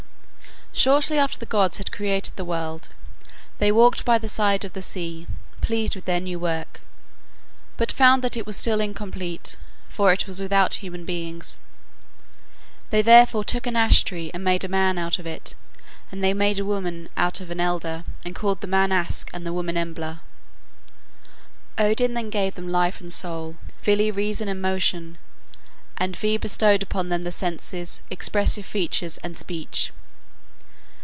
Shortly 0.73 1.19
after 1.19 1.37
the 1.37 1.45
gods 1.45 1.77
had 1.77 1.91
created 1.91 2.37
the 2.37 2.45
world 2.45 2.87
they 3.59 3.73
walked 3.73 4.05
by 4.05 4.17
the 4.17 4.29
side 4.29 4.63
of 4.63 4.71
the 4.71 4.81
sea, 4.81 5.27
pleased 5.59 5.95
with 5.95 6.05
their 6.05 6.21
new 6.21 6.39
work, 6.39 6.79
but 7.75 7.91
found 7.91 8.23
that 8.23 8.37
it 8.37 8.45
was 8.45 8.55
still 8.55 8.79
incomplete, 8.79 9.57
for 9.89 10.13
it 10.13 10.25
was 10.27 10.39
without 10.41 10.75
human 10.75 11.03
beings. 11.03 11.57
They 12.89 13.01
therefore 13.01 13.43
took 13.43 13.67
an 13.67 13.75
ash 13.75 14.03
tree 14.05 14.31
and 14.33 14.45
made 14.45 14.63
a 14.63 14.69
man 14.69 14.97
out 14.97 15.19
of 15.19 15.27
it, 15.27 15.55
and 16.09 16.23
they 16.23 16.33
made 16.33 16.57
a 16.57 16.63
woman 16.65 17.09
out 17.17 17.41
of 17.41 17.51
an 17.51 17.59
elder, 17.59 18.05
and 18.23 18.33
called 18.33 18.61
the 18.61 18.65
man 18.65 18.93
Aske 18.93 19.29
and 19.33 19.45
the 19.45 19.53
woman 19.53 19.75
Embla. 19.75 20.21
Odin 21.77 22.13
then 22.13 22.29
gave 22.29 22.55
them 22.55 22.69
life 22.69 23.01
and 23.01 23.11
soul, 23.11 23.57
Vili 23.83 24.09
reason 24.09 24.47
and 24.47 24.61
motion, 24.61 25.17
and 25.97 26.15
Ve 26.15 26.37
bestowed 26.37 26.81
upon 26.81 27.09
them 27.09 27.23
the 27.23 27.31
senses, 27.31 28.01
expressive 28.09 28.65
features, 28.65 29.17
and 29.17 29.37
speech. 29.37 29.91